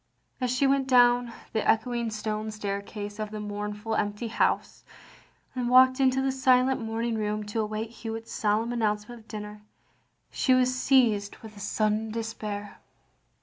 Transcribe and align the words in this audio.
As 0.41 0.49
she 0.49 0.65
went 0.65 0.87
down 0.87 1.31
the 1.53 1.69
echoing 1.69 2.09
stone 2.09 2.49
staircase 2.49 3.19
of 3.19 3.29
the 3.29 3.39
mournful 3.39 3.93
empty 3.93 4.29
house, 4.29 4.83
and 5.53 5.69
walked 5.69 5.99
into 5.99 6.23
the 6.23 6.31
silent 6.31 6.81
morning 6.81 7.13
room 7.13 7.43
to 7.43 7.59
await 7.61 7.91
Hewitt's 7.91 8.31
solemn 8.31 8.73
announcement 8.73 9.21
of 9.21 9.27
dinner, 9.27 9.61
she 10.31 10.55
was 10.55 10.73
seized 10.75 11.37
with 11.43 11.55
a 11.55 11.59
sudden 11.59 12.09
despair. 12.09 12.79